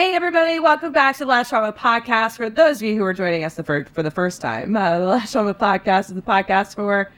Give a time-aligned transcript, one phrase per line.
[0.00, 2.38] Hey, everybody, welcome back to the Latch Mama Podcast.
[2.38, 5.34] For those of you who are joining us for the first time, uh, the Latch
[5.34, 7.12] Mama Podcast is the podcast for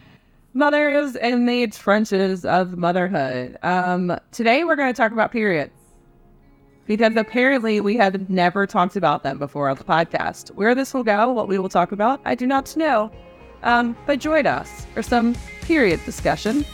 [0.53, 3.57] mothers in the trenches of motherhood.
[3.63, 5.71] Um, today, we're going to talk about periods
[6.89, 10.53] because apparently we have never talked about them before on the podcast.
[10.57, 13.13] Where this will go, what we will talk about, I do not know.
[13.63, 16.65] Um, but join us for some period discussion.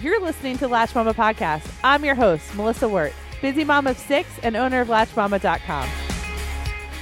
[0.00, 1.68] You're listening to Latch Mama Podcast.
[1.82, 5.88] I'm your host, Melissa Wirt, busy mom of six and owner of LatchMama.com.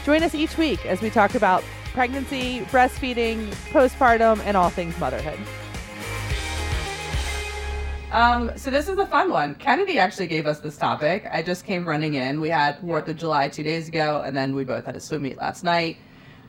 [0.04, 5.38] Join us each week as we talk about pregnancy, breastfeeding, postpartum, and all things motherhood.
[8.10, 9.54] Um, so this is a fun one.
[9.56, 11.26] Kennedy actually gave us this topic.
[11.30, 12.40] I just came running in.
[12.40, 15.22] We had Fourth of July two days ago, and then we both had a swim
[15.22, 15.98] meet last night.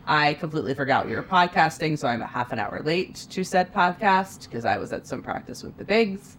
[0.06, 3.74] I completely forgot we were podcasting, so I'm a half an hour late to said
[3.74, 6.38] podcast because I was at some practice with the bigs.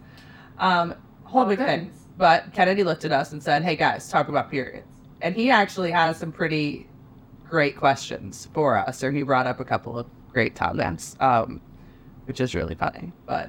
[0.58, 1.92] Um, whole big thing.
[2.20, 4.86] But Kennedy looked at us and said, "Hey guys, talk about periods."
[5.22, 6.86] And he actually has some pretty
[7.48, 11.62] great questions for us, or he brought up a couple of great topics, um,
[12.26, 13.10] which is really funny.
[13.24, 13.48] But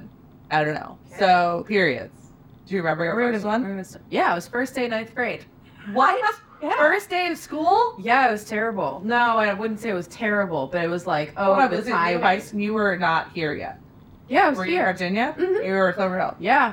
[0.50, 0.96] I don't know.
[1.18, 2.14] So periods.
[2.66, 3.84] Do you remember your first one?
[4.08, 5.44] Yeah, it was first day ninth grade.
[5.92, 6.18] What?
[6.62, 6.74] Yeah.
[6.78, 7.94] First day of school?
[8.00, 9.02] Yeah, it was terrible.
[9.04, 11.80] No, I wouldn't say it was terrible, but it was like, oh, Oh, it was
[11.80, 12.12] was it high.
[12.36, 12.58] you?
[12.58, 13.78] You were not here yet.
[14.28, 14.92] Yeah, I was Were you in here.
[14.92, 15.34] Virginia?
[15.36, 15.66] Mhm.
[15.66, 16.36] You were at Clover Hill.
[16.38, 16.72] Yeah.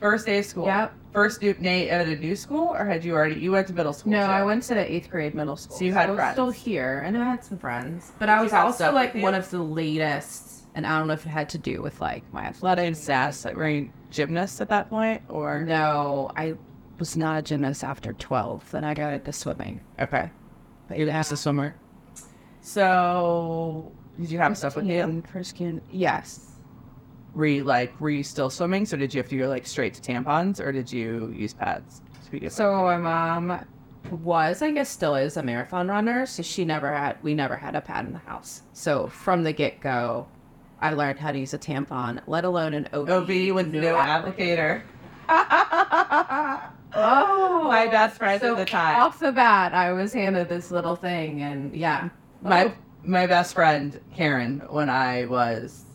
[0.00, 0.66] First day of school.
[0.66, 0.88] Yeah.
[1.12, 3.40] First new Nate at a new school, or had you already?
[3.40, 4.12] You went to middle school.
[4.12, 4.20] No?
[4.20, 5.76] I went to the eighth grade middle school.
[5.78, 6.32] So you had I was friends.
[6.34, 8.12] still here, and I had some friends.
[8.18, 11.30] But I was also like one of the latest, and I don't know if it
[11.30, 12.98] had to do with like my athletics.
[12.98, 16.56] Sass, like, were you gymnast at that point, or No, I
[16.98, 18.70] was not a gymnast after 12.
[18.72, 19.80] Then I got into swimming.
[19.98, 20.30] okay?
[20.88, 21.74] But You asked a swimmer.
[22.60, 24.86] So did you have stuff with?
[24.90, 25.80] And first skin.
[25.90, 26.55] Yes.
[27.36, 28.86] Were you like were you still swimming?
[28.86, 32.00] So did you have to go like straight to tampons, or did you use pads?
[32.48, 33.64] So my mom
[34.10, 36.26] was, I guess, still is a marathon runner.
[36.26, 38.62] So she never had, we never had a pad in the house.
[38.72, 40.26] So from the get go,
[40.80, 43.08] I learned how to use a tampon, let alone an OB.
[43.08, 44.82] OB with no applicator.
[46.98, 49.02] Oh, My best friend so at the time.
[49.02, 52.08] Off the bat, I was handed this little thing, and yeah,
[52.40, 52.72] my
[53.04, 55.85] my best friend Karen when I was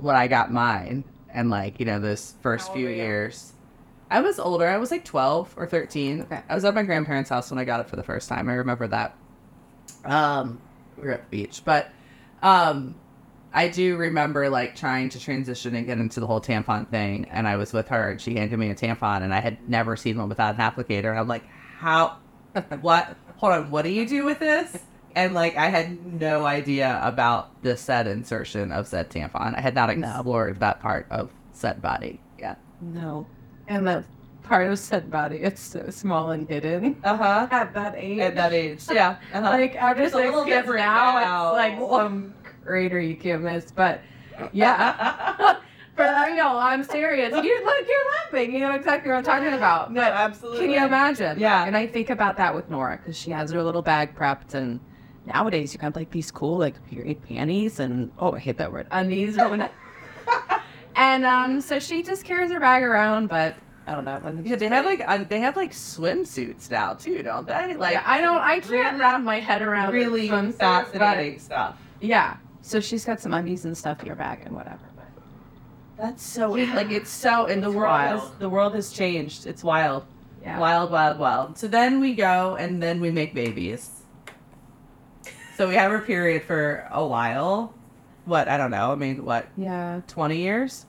[0.00, 3.02] when I got mine and like you know those first few old were you?
[3.02, 3.52] years.
[4.10, 4.66] I was older.
[4.66, 6.22] I was like twelve or thirteen.
[6.22, 6.42] Okay.
[6.48, 8.48] I was at my grandparents' house when I got it for the first time.
[8.48, 9.16] I remember that.
[10.04, 10.60] Um,
[10.96, 11.90] we were at the beach, but
[12.42, 12.94] um,
[13.52, 17.26] I do remember like trying to transition and get into the whole tampon thing.
[17.30, 19.96] And I was with her, and she handed me a tampon, and I had never
[19.96, 21.10] seen one without an applicator.
[21.10, 21.44] And I'm like,
[21.78, 22.18] how?
[22.80, 23.16] what?
[23.36, 23.70] Hold on.
[23.70, 24.76] What do you do with this?
[25.16, 29.56] And like, I had no idea about the said insertion of said tampon.
[29.56, 30.08] I had not No.
[30.08, 32.20] explored that part of said body.
[32.38, 32.54] Yeah.
[32.80, 33.26] no,
[33.68, 34.04] and the
[34.42, 37.48] part of said body, it's so small and hidden Uh huh.
[37.50, 38.18] at that age.
[38.20, 38.82] At that age.
[38.90, 39.16] Yeah.
[39.34, 39.42] Uh-huh.
[39.50, 41.14] like I'm just It's a like little skip different now.
[41.20, 41.48] now.
[41.56, 42.34] It's like some
[42.64, 44.00] crater you can't miss, but
[44.52, 45.56] yeah.
[45.96, 47.30] but I know I'm serious.
[47.32, 48.52] You're like you're laughing.
[48.54, 49.92] You know exactly what I'm talking about.
[49.92, 50.60] no, absolutely.
[50.60, 51.38] can you imagine?
[51.38, 51.64] Yeah.
[51.66, 54.80] And I think about that with Nora because she has her little bag prepped, and
[55.26, 58.86] nowadays you have like these cool like period panties and oh I hate that word
[58.90, 59.36] undies
[60.96, 64.42] and um, so she just carries her bag around, but I don't know.
[64.44, 67.52] Yeah, they have like uh, they have like swimsuits now too, don't they?
[67.74, 68.38] Like Like I don't.
[68.38, 71.76] I can't wrap my head around really swimsuits, fascinating stuff.
[72.00, 72.36] Yeah.
[72.62, 74.78] So she's got some undies and stuff in her bag and whatever.
[74.94, 75.06] But
[75.96, 79.46] That's so like it's so in the world has, the world has changed.
[79.46, 80.04] It's wild.
[80.42, 80.58] yeah.
[80.58, 81.58] Wild, wild, wild.
[81.58, 83.99] So then we go and then we make babies.
[85.60, 87.74] So we have our period for a while.
[88.24, 88.92] What, I don't know.
[88.92, 90.00] I mean, what, Yeah.
[90.06, 90.86] 20 years?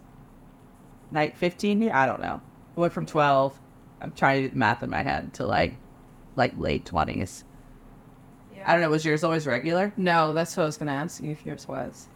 [1.11, 1.91] Night 15 years?
[1.93, 2.39] I don't know.
[2.77, 3.59] I went from 12.
[3.99, 5.75] I'm trying to do math in my head to like
[6.37, 7.43] like late 20s.
[8.65, 9.91] I don't know, was yours always regular?
[9.97, 12.07] No, that's what I was gonna ask you if yours was.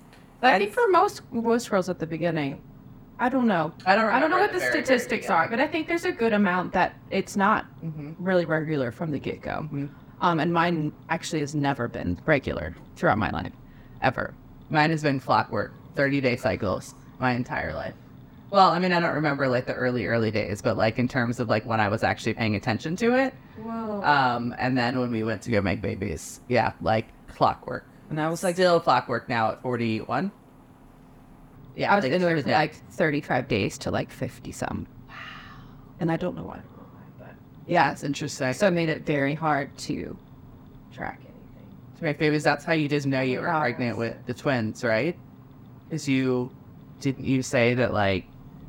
[0.41, 2.61] I think for most most girls at the beginning,
[3.19, 3.73] I don't know.
[3.85, 6.05] I don't I don't know what the very, very statistics are, but I think there's
[6.05, 8.15] a good amount that it's not beginning.
[8.17, 9.67] really regular from the get go.
[9.69, 9.89] Mhm.
[10.21, 13.51] Um, and mine actually has never been regular throughout my life,
[14.01, 14.33] ever.
[14.69, 17.93] Mine has been clockwork, 30 day cycles my entire life.
[18.51, 21.39] Well, I mean, I don't remember like the early, early days, but like in terms
[21.39, 23.33] of like when I was actually paying attention to it.
[23.61, 24.01] Whoa.
[24.03, 27.85] Um, and then when we went to go make babies, yeah, like clockwork.
[28.09, 30.31] and I was like, Still clockwork now at 41.
[31.75, 34.87] Yeah, I was like, anywhere from like 35 days to like 50 some.
[35.09, 35.15] Wow.
[35.99, 36.61] And I don't know why.
[37.67, 38.53] Yeah, That's interesting.
[38.53, 40.17] so it made it very hard to
[40.93, 41.75] track anything.
[41.97, 45.17] to make babies, that's how you just know you were pregnant with the twins, right?
[45.89, 46.51] Because you
[47.01, 48.25] didn't you say that like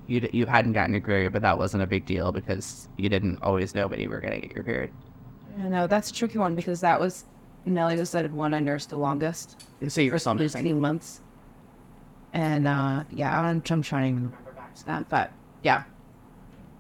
[0.06, 3.38] you you hadn't gotten your period, but that wasn't a big deal because you didn't
[3.43, 4.90] always know when you were going to get your period.
[5.58, 7.25] I know that's a tricky one because that was
[7.64, 9.66] Nelly was the one I nursed the longest.
[9.88, 11.20] So you were for 18 months.
[12.32, 15.32] And uh, yeah, I'm, I'm trying to remember back to that, but
[15.62, 15.84] yeah,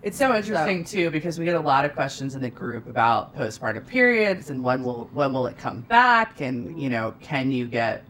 [0.06, 3.34] It's so interesting too because we get a lot of questions in the group about
[3.34, 6.40] postpartum periods and when will when will it come back?
[6.40, 8.04] And you know can you get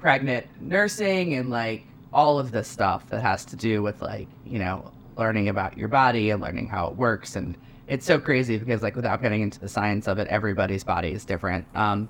[0.00, 1.34] pregnant nursing?
[1.34, 5.48] And like all of this stuff that has to do with like you know learning
[5.48, 7.36] about your body and learning how it works.
[7.36, 7.56] And
[7.86, 11.24] it's so crazy because like without getting into the science of it everybody's body is
[11.24, 11.64] different.
[11.76, 12.08] Um,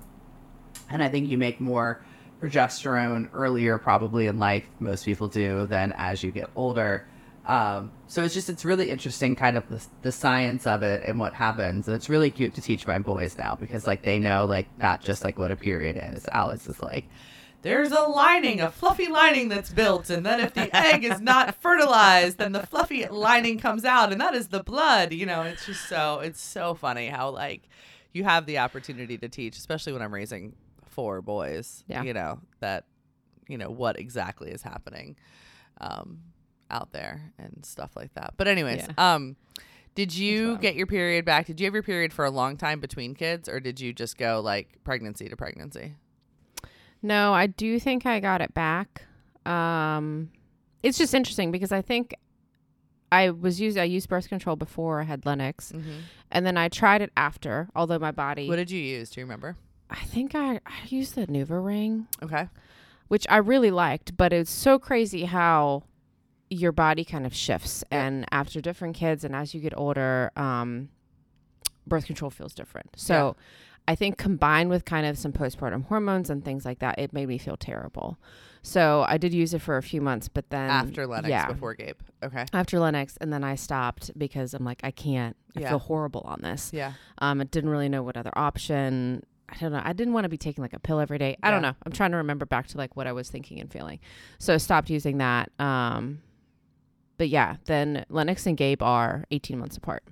[0.89, 2.03] and I think you make more
[2.41, 7.05] progesterone earlier probably in life most people do than as you get older
[7.47, 11.17] um, so it's just it's really interesting kind of the, the science of it and
[11.19, 11.87] what happens.
[11.87, 15.01] And it's really cute to teach my boys now because like they know like not
[15.01, 16.27] just like what a period is.
[16.31, 17.05] Alice is like
[17.61, 21.55] there's a lining a fluffy lining that's built and then if the egg is not
[21.61, 25.13] fertilized then the fluffy lining comes out and that is the blood.
[25.13, 27.63] You know it's just so it's so funny how like
[28.13, 30.53] you have the opportunity to teach especially when i'm raising
[30.85, 32.03] four boys Yeah.
[32.03, 32.85] you know that
[33.47, 35.15] you know what exactly is happening.
[35.79, 36.19] Um
[36.69, 38.33] out there and stuff like that.
[38.37, 39.35] But anyways um
[39.95, 41.47] did you get your period back?
[41.47, 44.17] Did you have your period for a long time between kids or did you just
[44.17, 45.95] go like pregnancy to pregnancy?
[47.01, 49.03] No, I do think I got it back.
[49.45, 50.29] Um,
[50.83, 52.15] it's just interesting because I think
[53.11, 55.71] I was used I used birth control before I had Lennox,
[56.31, 57.69] and then I tried it after.
[57.75, 59.09] Although my body, what did you use?
[59.09, 59.55] Do you remember?
[59.89, 62.49] I think I, I used the NuvaRing, okay.
[63.07, 65.83] which I really liked, but it's so crazy how
[66.49, 70.89] your body kind of shifts, and after different kids, and as you get older, um,
[71.85, 72.89] birth control feels different.
[72.95, 73.35] So.
[73.89, 77.29] I think combined with kind of some postpartum hormones and things like that, it made
[77.29, 78.17] me feel terrible.
[78.61, 81.73] So I did use it for a few months, but then after lennox yeah, before
[81.73, 85.37] gabe okay after Lennox, and then I stopped because I'm like, I can't.
[85.55, 86.71] I feel horrible on this.
[86.73, 89.23] yeah Um, I didn't really know what other option.
[89.47, 89.81] I don't know.
[89.81, 91.37] I didn't want to be taking like a pill every day.
[91.41, 91.73] I don't know.
[91.85, 93.99] I'm trying to remember back to like what I was thinking and feeling.
[94.37, 95.49] So I stopped using that.
[95.59, 96.21] Um,
[97.17, 100.03] but yeah, then Lennox and Gabe are 18 months apart.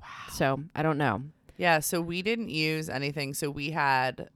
[0.00, 0.08] Wow.
[0.32, 1.22] So I don't know.
[1.56, 3.34] Yeah, so we didn't use anything.
[3.34, 4.28] So we had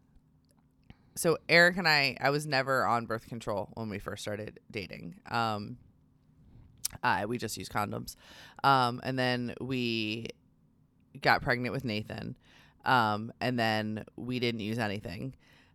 [1.14, 5.16] so Eric and I I was never on birth control when we first started dating.
[5.30, 5.78] Um
[7.04, 8.16] uh, we just used condoms.
[8.64, 10.28] Um and then we
[11.20, 12.36] got pregnant with Nathan.
[12.84, 15.34] Um and then we didn't use anything.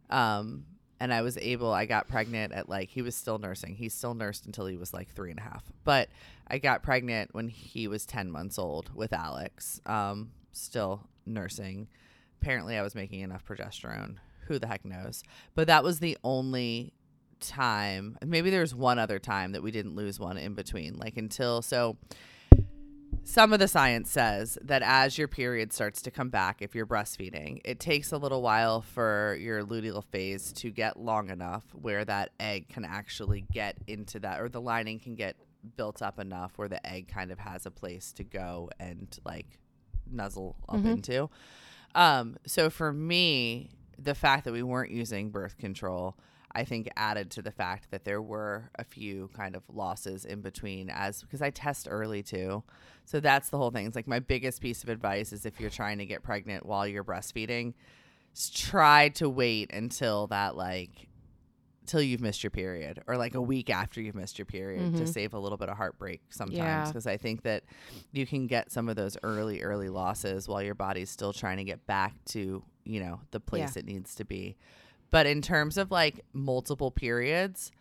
[0.10, 0.66] Um
[1.00, 3.76] and I was able I got pregnant at like he was still nursing.
[3.76, 5.64] He still nursed until he was like three and a half.
[5.84, 6.10] But
[6.48, 9.82] I got pregnant when he was ten months old with Alex.
[9.86, 11.88] Um still nursing.
[12.42, 14.18] Apparently, I was making enough progesterone.
[14.48, 15.24] Who the heck knows?
[15.56, 16.94] But that was the only
[17.40, 18.18] time.
[18.24, 20.98] Maybe there's one other time that we didn't lose one in between.
[20.98, 21.98] Like until so.
[23.28, 26.86] Some of the science says that as your period starts to come back, if you're
[26.86, 32.06] breastfeeding, it takes a little while for your luteal phase to get long enough where
[32.06, 35.36] that egg can actually get into that, or the lining can get
[35.76, 39.58] built up enough where the egg kind of has a place to go and like
[40.10, 40.86] nuzzle up Mhm.
[40.98, 41.30] into.
[41.96, 46.16] Um, so for me, the fact that we weren't using birth control,
[46.56, 50.42] I think added to the fact that there were a few kind of losses in
[50.42, 52.64] between as because I test early too.
[53.06, 53.86] So that's the whole thing.
[53.86, 56.88] It's like my biggest piece of advice is if you're trying to get pregnant while
[56.88, 57.74] you're breastfeeding,
[58.54, 61.08] try to wait until that like
[61.86, 65.04] till you've missed your period or like a week after you've missed your period to
[65.04, 65.08] Mhm.
[65.14, 66.86] save a little bit of heartbreak sometimes Yeah.
[66.88, 67.64] because I think that
[68.12, 71.64] you can get some of those early early losses while your body's still trying to
[71.64, 74.58] get back to, you know, the place it needs to be.
[75.12, 77.72] But in terms of like multiple periods,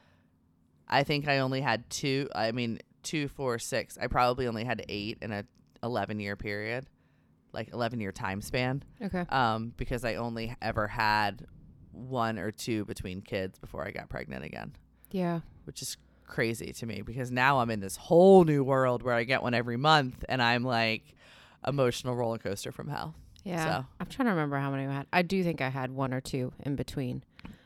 [0.88, 2.28] I think I only had two.
[2.35, 3.99] I mean, two, four, six.
[4.00, 5.45] I probably only had eight in a
[5.83, 6.87] 11 year period,
[7.52, 9.25] like 11 year time span, Okay.
[9.31, 11.47] um, because I only ever had
[11.93, 14.75] one or two between kids before I got pregnant again,
[15.11, 15.40] Yeah.
[15.64, 19.25] which is crazy to me because now I'm in this whole new world where I
[19.25, 21.14] get one every month and I'm like
[21.66, 23.14] emotional roller coaster from hell.
[23.44, 23.64] Yeah.
[23.80, 23.86] So.
[24.00, 25.06] I'm trying to remember how many I had.
[25.12, 27.22] I do think I had one or two in between.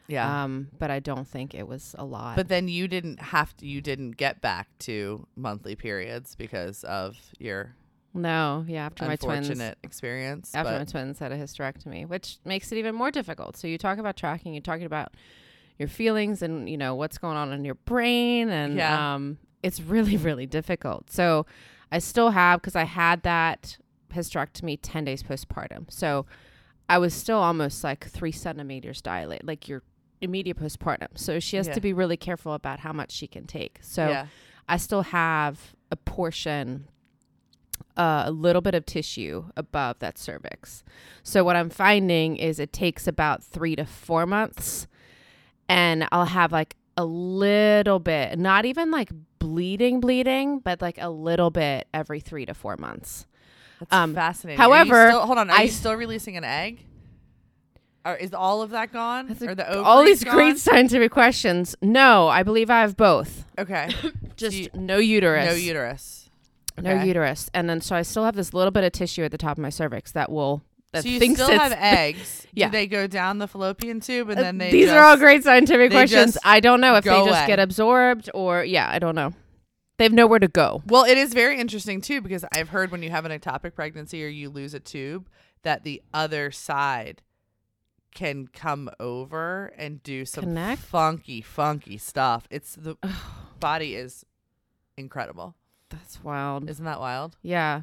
[0.09, 0.45] Yeah.
[0.45, 2.37] Um, but I don't think it was a lot.
[2.37, 3.67] But then you didn't have to.
[3.67, 7.75] You didn't get back to monthly periods because of your
[8.15, 10.55] no, yeah, after my twins unfortunate experience.
[10.55, 13.57] after my twins had a hysterectomy, which makes it even more difficult.
[13.57, 15.13] So you talk about tracking, you're talking about
[15.79, 19.15] your feelings and you know what's going on in your brain, and Yeah.
[19.15, 21.11] um, it's really really difficult.
[21.11, 21.45] So
[21.93, 23.77] I still have because I had that
[24.11, 26.27] hysterectomy ten days postpartum, so
[26.89, 29.83] I was still almost like three centimeters dilated, like your
[30.21, 31.09] immediate postpartum.
[31.17, 31.75] So she has Yeah.
[31.75, 33.79] to be really careful about how much she can take.
[33.83, 34.27] So yeah,
[34.69, 36.89] I still have a portion
[37.97, 40.85] uh, a little bit of tissue above that cervix.
[41.23, 44.87] So what I'm finding is it takes about 3 to 4 months
[45.69, 49.11] and I'll have like a little bit, not even like
[49.41, 53.27] bleeding bleeding, but like a little bit every 3 to 4 months.
[53.81, 54.59] That's Um, fascinating.
[54.59, 55.51] however, still, hold on.
[55.51, 56.85] Are I you still releasing an egg?
[58.05, 59.27] Or is all of that gone?
[59.29, 61.77] That's a- the all these great scientific questions.
[61.83, 63.45] No, I believe I have both.
[63.59, 63.91] Okay.
[64.37, 65.45] Just you- no uterus.
[65.47, 66.31] No uterus.
[66.81, 67.51] No uterus.
[67.53, 69.59] And then so I still have this little bit of tissue at the top of
[69.63, 72.47] my cervix that will that so you still have eggs.
[72.55, 72.69] Yeah.
[72.69, 75.17] Do they go down the fallopian tube and Uh, then they These just, are all
[75.17, 76.39] great scientific questions.
[76.45, 77.47] I don't know if they just away.
[77.47, 79.35] get absorbed or yeah, I don't know.
[79.99, 80.83] They have nowhere to go.
[80.87, 84.25] Well, it is very interesting too because I've heard when you have an ectopic pregnancy
[84.25, 85.29] or you lose a tube
[85.63, 87.23] that the other side
[88.15, 90.81] can come over and do some Connect?
[90.81, 92.47] funky, funky stuff.
[92.51, 92.97] It's the
[93.61, 94.25] body is
[94.97, 95.55] incredible.
[95.91, 96.69] That's wild.
[96.71, 97.37] Isn't that wild?
[97.43, 97.83] Yeah.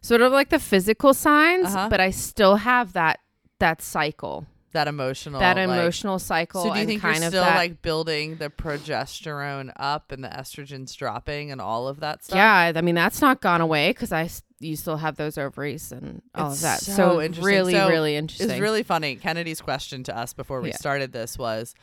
[0.00, 1.88] Sort of like the physical signs, Uh-huh.
[1.90, 3.20] but I still have that
[3.58, 4.46] that cycle.
[4.72, 7.56] That emotional, that like- emotional cycle So do you think kind you're of still that
[7.56, 12.36] like building the progesterone up and the estrogens dropping and all of that stuff?
[12.36, 14.28] Yeah, I- mean that's not gone away because I
[14.60, 16.80] you still have those ovaries and all It's of that.
[16.82, 17.44] so So, interesting.
[17.46, 18.50] really, So, really interesting.
[18.50, 19.16] It's really funny.
[19.16, 20.76] Kennedy's question to us before we Yeah.
[20.76, 21.74] started this was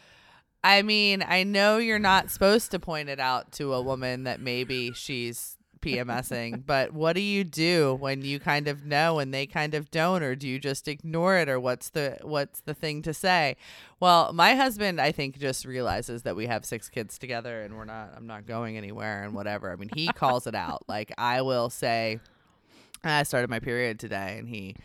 [0.63, 4.39] I mean, I know you're not supposed to point it out to a woman that
[4.41, 5.56] maybe she's
[5.87, 9.89] PMSing, but what do you do when you kind of know and they kind of
[9.91, 13.55] don't or do you just ignore it or what's the what's the thing to say?
[13.99, 17.85] Well, my husband I think just realizes that we have six kids together and we're
[17.85, 19.71] not I'm not going anywhere and whatever.
[19.71, 20.83] I mean, he calls it out.
[20.87, 22.19] Like I will say
[23.03, 24.75] I started my period today and he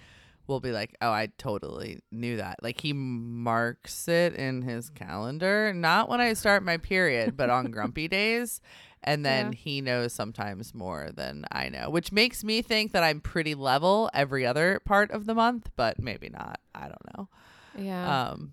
[0.46, 5.72] will be like, "Oh, I totally knew that." Like he marks it in his calendar,
[5.74, 8.60] not when I start my period, but on grumpy days.
[9.04, 9.58] And then Yeah.
[9.58, 14.08] he knows sometimes more than I know, which makes me think that I'm pretty level
[14.14, 16.60] every other part of the month, but maybe not.
[16.74, 17.28] I don't know.
[17.76, 18.52] yeah, Um,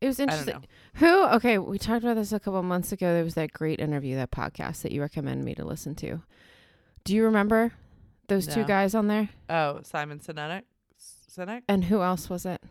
[0.00, 0.64] it was interesting.
[0.94, 1.24] Who?
[1.26, 3.14] Okay, we talked about this a couple months ago.
[3.14, 6.20] There was that great interview, that podcast that you recommended me to listen to.
[7.04, 7.72] Do you remember
[8.26, 9.28] those two guys on there?
[9.48, 10.62] Oh, Simon Sinek.
[11.36, 11.62] Sinek.
[11.68, 12.62] And who else was it?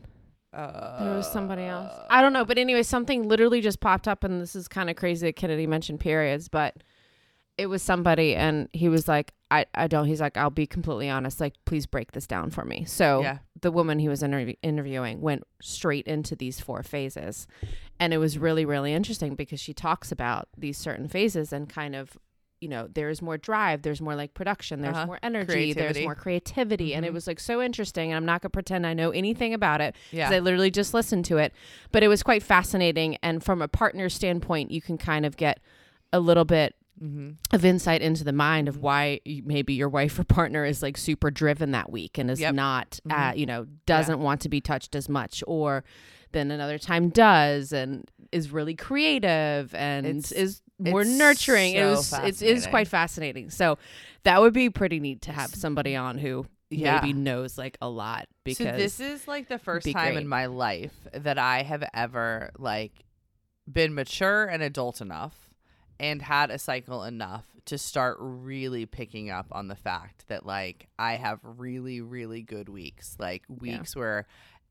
[0.53, 1.91] Uh, There was somebody else.
[2.09, 4.95] I don't know, but anyway, something literally just popped up, and this is kind of
[4.95, 6.77] crazy that Kennedy mentioned periods, but
[7.57, 11.09] it was somebody, and he was like, "I, I don't." He's like, "I'll be completely
[11.09, 11.39] honest.
[11.41, 13.39] Like, please break this down for me." So Yeah.
[13.61, 17.47] the woman he was interview- interviewing went straight into these four phases,
[17.99, 21.95] and it was really, really interesting because she talks about these certain phases and kind
[21.95, 22.17] of.
[22.65, 25.05] You know, there's more drive, there's more like production, there's Uh-huh.
[25.05, 26.03] more energy, there's Creativity.
[26.03, 26.95] more creativity.
[26.95, 27.13] And it Mhm.
[27.13, 28.09] was like so interesting.
[28.09, 30.25] And I'm not going to pretend I know anything about it Yeah.
[30.25, 31.53] 'cause I literally just listened to it.
[31.91, 33.17] But it was quite fascinating.
[33.21, 35.59] And from a partner standpoint, you can kind of get
[36.11, 37.33] a little bit mm-hmm.
[37.53, 41.29] of insight into the mind of why maybe your wife or partner is like super
[41.29, 42.55] driven that week and is Yep.
[42.55, 43.37] not, uh, Mhm.
[43.37, 45.83] you know, doesn't want to be touched as much, or
[46.31, 51.73] then another time does and is really creative and It's- is more it's nurturing.
[51.73, 53.49] it was it's, it's quite fascinating.
[53.49, 53.77] So
[54.23, 56.99] that would be pretty neat to have somebody on who Yeah.
[57.01, 60.17] maybe knows like a lot because so this is like the first time great.
[60.17, 62.91] in my life that I have ever like
[63.71, 65.49] been mature and adult enough
[65.99, 70.87] and had a cycle enough to start really picking up on the fact that like
[70.99, 74.25] I have really really good weeks like weeks where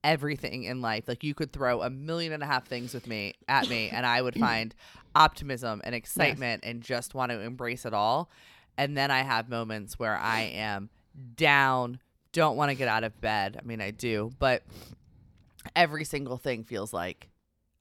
[0.05, 3.33] everything in life like you could throw a million and a half things with me
[3.49, 4.73] at me and I would find
[5.17, 8.31] optimism and excitement and just want to embrace it all
[8.77, 10.91] and then I have moments where I am
[11.37, 11.99] down
[12.33, 13.57] don't want to get out of bed.
[13.61, 14.65] I mean, I do, but
[15.77, 17.29] every single thing feels like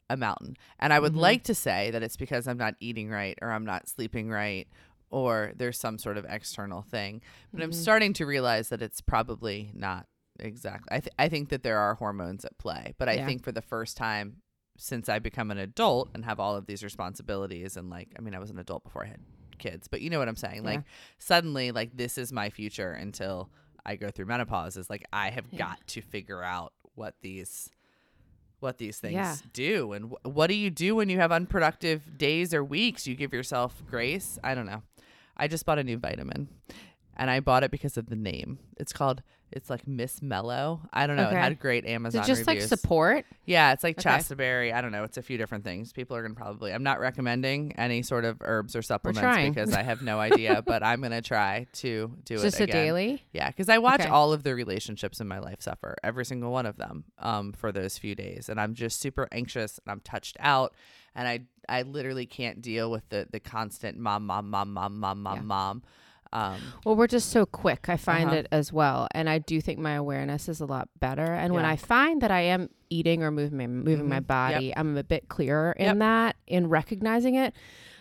[0.09, 0.55] a mountain.
[0.79, 1.17] And I would Mhm.
[1.21, 4.67] like to say that it's because I'm not eating right or I'm not sleeping right
[5.09, 7.21] or there's some sort of external thing.
[7.51, 7.75] But I'm Mhm.
[7.75, 10.07] starting to realize that it's probably not
[10.43, 10.87] exactly.
[10.95, 13.25] I, th- I think that there are hormones at play, but I Yeah.
[13.25, 14.37] think for the first time
[14.77, 18.33] since I become an adult and have all of these responsibilities and like I mean
[18.35, 19.19] I was an adult before I had
[19.59, 20.63] kids, but you know what I'm saying?
[20.63, 20.81] Like
[21.19, 23.49] suddenly like this is my future until
[23.85, 25.59] I go through menopause is like I have Yeah.
[25.59, 27.69] got to figure out what these
[28.59, 29.35] what these things Yeah.
[29.51, 33.13] do and wh- what do you do when you have unproductive days or weeks you
[33.15, 34.81] give yourself grace i don't know
[35.35, 36.47] i just bought a new vitamin
[37.17, 39.21] and i bought it because of the name it's called
[39.55, 41.35] it's like miss mellow i don't know Okay.
[41.37, 43.25] it had great amazon it just reviews like support?
[43.45, 44.03] yeah, it's like Okay.
[44.03, 44.71] chasteberry.
[44.71, 45.03] I don't know.
[45.03, 45.91] It's a few different things.
[45.91, 46.71] People are gonna probably.
[46.73, 50.63] I'm not recommending any sort of herbs or supplements because I have no idea.
[50.65, 53.21] but I'm gonna try to do Just it Just a daily?
[53.33, 54.09] Yeah, because I watch Okay.
[54.09, 57.73] all of the relationships in my life suffer, every single one of them, um, for
[57.73, 60.73] those few days, and I'm just super anxious and I'm touched out,
[61.13, 65.21] and I I literally can't deal with the the constant mom mom mom mom mom
[65.21, 65.41] mom Yeah.
[65.43, 65.83] mom.
[66.33, 67.87] Um, Well, we're just so quick.
[67.87, 68.37] I find Uh-huh.
[68.39, 71.23] it as well, and I do think my awareness is a lot better.
[71.33, 74.19] And when I find that I am eating or moving my, moving my Mhm.
[74.19, 74.27] Yep.
[74.27, 75.97] body, I'm a bit clearer in Yep.
[75.99, 77.53] that in recognizing it.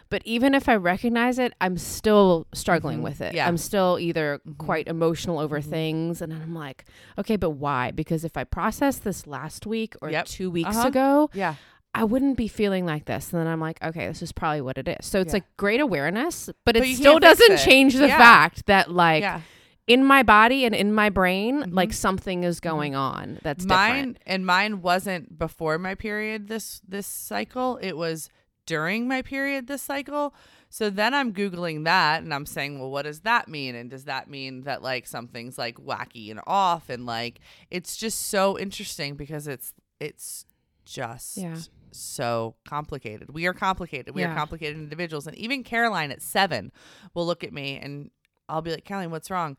[0.08, 3.02] But even if I recognize it, I'm still struggling Mhm.
[3.04, 3.34] with it.
[3.34, 3.48] Yeah.
[3.48, 4.58] I'm still either Mhm.
[4.58, 5.64] quite emotional over Mhm.
[5.70, 6.84] things, and I'm like,
[7.18, 7.92] okay, but why?
[7.92, 10.26] Because if I processed this last week or Yep.
[10.26, 10.88] two weeks Uh-huh.
[10.88, 11.54] ago, yeah.
[11.94, 13.32] I wouldn't be feeling like this.
[13.32, 15.04] And then I'm like, okay, this is probably what it is.
[15.06, 15.36] So it's Yeah.
[15.36, 17.60] like great awareness, but, But it still doesn't it.
[17.60, 18.16] change the Yeah.
[18.18, 19.42] fact that like yeah.
[19.86, 21.74] in my body and in my brain, Mhm.
[21.74, 24.18] like something is going on that's mine different.
[24.26, 28.30] and mine wasn't before my period this this cycle it was
[28.64, 30.32] during my period this cycle
[30.70, 34.04] so then i'm googling that and i'm saying well what does that mean and does
[34.04, 37.40] that mean that like something's like wacky and off and like
[37.72, 40.46] it's just so interesting because it's it's
[40.84, 41.56] just Yeah.
[41.90, 46.72] so complicated we are complicated we are complicated individuals and even caroline at seven
[47.14, 48.10] will look at me and
[48.48, 49.56] i'll be like caroline what's wrong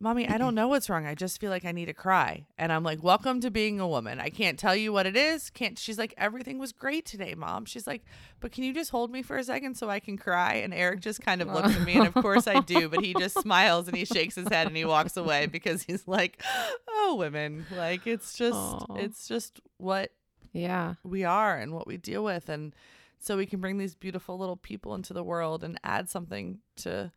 [0.00, 1.06] Mommy, I don't know what's wrong.
[1.06, 2.46] I just feel like I need to cry.
[2.56, 4.20] And I'm like, Welcome to being a woman.
[4.20, 5.50] I can't tell you what it is.
[5.50, 7.64] Can't she's like, Everything was great today, Mom.
[7.64, 8.04] She's like,
[8.38, 10.54] But can you just hold me for a second so I can cry?
[10.54, 13.12] And Eric just kind of looks at me and of course I do, but he
[13.14, 16.40] just smiles and he shakes his head and he walks away because he's like,
[16.88, 17.66] Oh, women.
[17.76, 18.94] Like it's just Aw.
[18.98, 20.12] it's just what
[20.52, 20.94] yeah.
[21.02, 22.74] we are and what we deal with and
[23.20, 27.10] so we can bring these beautiful little people into the world and add something to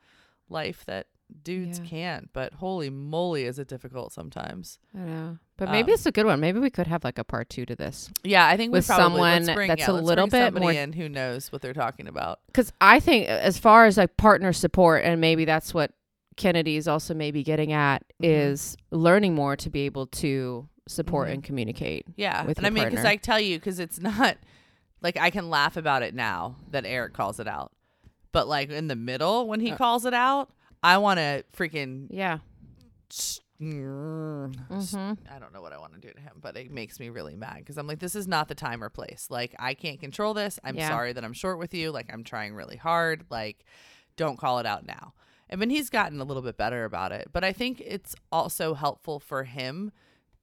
[0.50, 1.08] life that
[1.44, 1.86] dudes Yeah.
[1.86, 5.38] can't but holy moly is it difficult sometimes I know.
[5.56, 6.40] But maybe Um, it's a good one.
[6.40, 8.10] Maybe we could have like a part two to this.
[8.24, 10.92] yeah i think With we probably someone bring, that's yeah, a little bit more- in
[10.94, 15.06] who knows what they're talking about Because I think as far as like partner support,
[15.06, 15.92] and maybe that's what
[16.36, 18.28] Kennedy is also maybe getting at, Mhm.
[18.28, 21.34] is learning more to be able to support Mhm.
[21.34, 22.06] and communicate.
[22.16, 24.38] yeah with and i mean because i tell you because it's not
[25.02, 27.72] like i can laugh about it now that eric calls it out
[28.32, 30.50] but like in the middle when he Uh, calls it out
[30.84, 32.40] i want to freaking Yeah.
[33.62, 34.56] mm
[35.32, 37.36] I don't know what I want to do to him, but it makes me really
[37.36, 39.28] mad because I'm like, this is not the time or place.
[39.30, 40.60] Like, I can't control this.
[40.64, 40.88] I'm Yeah.
[40.90, 41.92] sorry that I'm short with you.
[41.92, 43.26] Like, I'm trying really hard.
[43.30, 43.64] Like,
[44.18, 45.14] don't call it out now.
[45.52, 48.74] I mean, he's gotten a little bit better about it, but I think it's also
[48.74, 49.92] helpful for him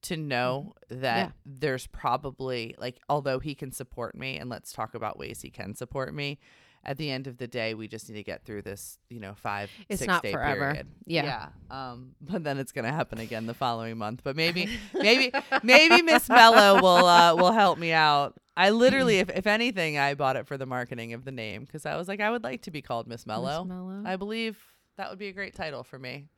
[0.02, 1.30] to know that Yeah.
[1.44, 5.74] there's probably like, although he can support me, and let's talk about ways he can
[5.74, 6.38] support me.
[6.84, 9.34] At the end of the day, we just need to get through this, you know,
[9.34, 10.68] five, It's six not day forever.
[10.70, 10.86] period.
[11.06, 11.24] Yeah.
[11.24, 11.48] Yeah.
[11.90, 14.20] Um, but then it's gonna happen again the following month.
[14.22, 15.32] But maybe, maybe,
[15.62, 18.38] maybe Miss Mellow will uh, will help me out.
[18.56, 21.84] I literally, if, if anything, I bought it for the marketing of the name because
[21.84, 23.64] I was like, I would like to be called Miss Mellow.
[23.64, 24.02] Mellow.
[24.06, 24.58] I believe
[24.96, 26.28] that would be a great title for me.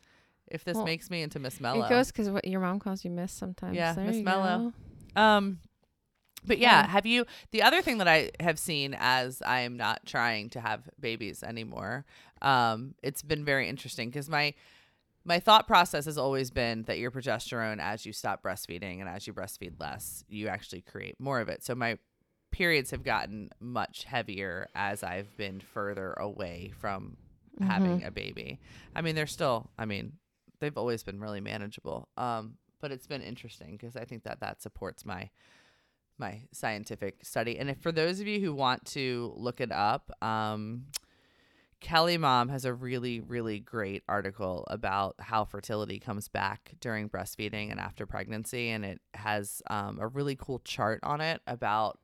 [0.50, 1.84] If this Well, makes me into Miss Mellow.
[1.84, 3.76] It goes because what your mom calls you Miss sometimes.
[3.76, 4.72] Yeah, There Miss Mellow.
[5.14, 5.20] go.
[5.20, 5.60] Um,
[6.44, 7.26] but yeah, have you?
[7.50, 11.42] The other thing that I have seen as I am not trying to have babies
[11.42, 12.04] anymore,
[12.40, 14.54] um, it's been very interesting because my
[15.24, 19.26] my thought process has always been that your progesterone, as you stop breastfeeding and as
[19.26, 21.62] you breastfeed less, you actually create more of it.
[21.62, 21.98] So my
[22.50, 27.18] periods have gotten much heavier as I've been further away from
[27.60, 28.58] having a baby.
[28.96, 29.70] I mean, they're still.
[29.78, 30.12] I mean,
[30.60, 32.08] they've always been really manageable.
[32.16, 35.30] Um, but it's been interesting because I think that that supports my
[36.18, 37.58] my scientific study.
[37.58, 40.84] And if for those of you who want to look it up, um,
[41.80, 47.80] KellyMom has a really, really great article about how fertility comes back during breastfeeding and
[47.80, 48.68] after pregnancy.
[48.68, 51.98] And it has um, a really cool chart on it about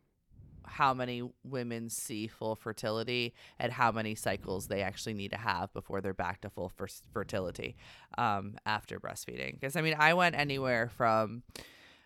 [0.67, 5.73] how many women see full fertility and how many cycles they actually need to have
[5.73, 7.77] before they're back to full fer- fertility
[8.19, 9.53] um, after breastfeeding.
[9.59, 11.43] Because, I mean, I went anywhere from.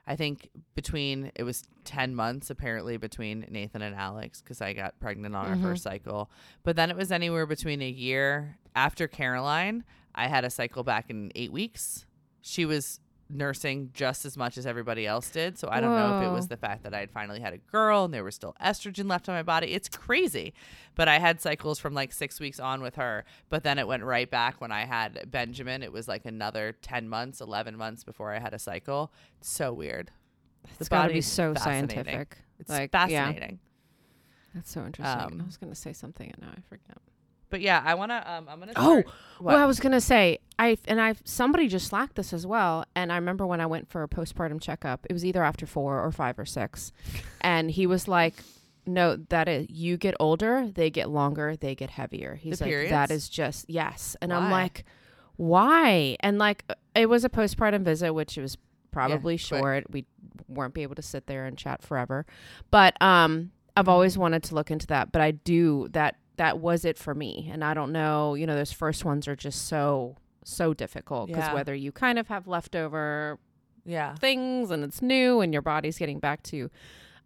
[0.07, 4.99] I think between it was 10 months apparently between Nathan and Alex because I got
[4.99, 5.51] pregnant on Mhm.
[5.51, 6.31] our first cycle.
[6.63, 9.85] But then it was anywhere between a year after Caroline.
[10.15, 12.07] I had a cycle back in eight weeks.
[12.41, 12.99] She was
[13.33, 15.59] nursing just as much as everybody else did.
[15.59, 17.59] So I don't know if it was the fact that I had finally had a
[17.59, 19.73] girl and there was still estrogen left on my body.
[19.73, 20.53] It's crazy.
[20.95, 23.25] But I had cycles from like six weeks on with her.
[23.49, 25.83] But then it went right back when I had Benjamin.
[25.83, 29.13] It was like another 10 months, 11 months before I had a cycle.
[29.39, 30.11] It's so weird.
[30.79, 32.39] It's got to be so scientific.
[32.59, 33.07] It's Like, yeah.
[33.07, 33.59] fascinating.
[34.55, 35.33] That's so interesting.
[35.35, 36.99] Um, I was going to say something and now I forgot.
[37.51, 39.07] But yeah, I want to, um, I'm going to Oh, start.
[39.41, 43.11] Well, I was gonna say I and I somebody just slacked this as well, and
[43.11, 46.13] I remember when I went for a postpartum checkup, it was either after four or
[46.13, 46.93] five or six,
[47.41, 48.35] and he was like,
[48.87, 52.91] "No, that is you get older, they get longer, they get heavier." He's like, periods?
[52.91, 54.85] "That is just yes," and I'm like,
[55.37, 58.59] "Why?" And like it was a postpartum visit, which was
[58.91, 59.41] probably quick.
[59.41, 59.91] short.
[59.91, 60.05] We
[60.49, 62.27] weren't be able to sit there and chat forever,
[62.71, 66.17] but um, I've always wanted to look into that, but I do that.
[66.41, 67.51] That was it for me.
[67.53, 71.45] And I don't know, you know, those first ones are just so so difficult because
[71.45, 71.53] Yeah.
[71.55, 73.39] whether you kind of have leftover
[73.85, 74.15] Yeah.
[74.15, 76.71] things and it's new and your body's getting back to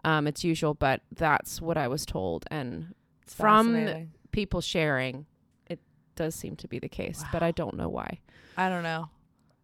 [0.03, 2.45] um, its usual, but that's what I was told.
[2.51, 5.27] And It's from people sharing,
[5.67, 5.79] it
[6.17, 8.19] does seem to be the case, but I don't know why.
[8.57, 9.09] I don't know.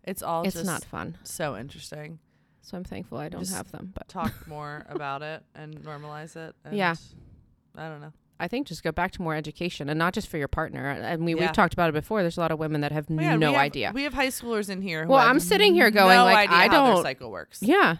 [0.05, 1.19] It's all it's just not fun.
[1.25, 2.21] so interesting.
[2.63, 3.91] So I'm thankful I don't Just have them.
[3.95, 6.55] But Talk more about it and normalize it.
[6.65, 6.95] And Yeah.
[7.77, 8.13] I don't know.
[8.41, 10.89] I think just go back to more education and not just for your partner.
[10.91, 11.41] And we, Yeah.
[11.43, 12.23] we've talked about it before.
[12.23, 13.93] There's a lot of women that have Well, yeah, no we have- idea.
[13.95, 15.05] We have high schoolers in here.
[15.05, 17.31] Who Well, have I'm sitting here going, no like, idea I how their don't- cycle
[17.31, 17.63] works.
[17.63, 17.97] yeah.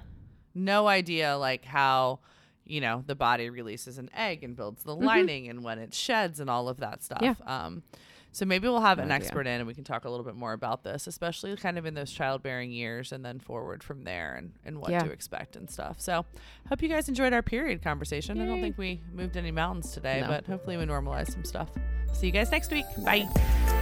[0.55, 2.19] no idea like how
[2.67, 6.41] you know the body releases an egg and builds the lining and when it sheds
[6.41, 7.43] and all of that stuff Mm-hmm.
[7.47, 7.65] Yeah.
[7.67, 7.83] um
[8.33, 10.53] so maybe we'll have an expert in and we can talk a little bit more
[10.53, 14.53] about this especially kind of in those childbearing years and then forward from there and,
[14.65, 15.01] and what Yeah.
[15.01, 16.01] to expect and stuff.
[16.01, 16.25] So
[16.69, 18.41] hope you guys enjoyed our period conversation.
[18.41, 20.29] I don't think we moved any mountains today No.
[20.29, 21.71] but hopefully we normalized some stuff.
[22.13, 22.85] See you guys next week.
[23.05, 23.80] Bye